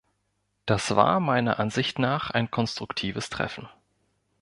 [0.65, 3.69] Das war meiner Ansicht nach ein konstruktives Treffen.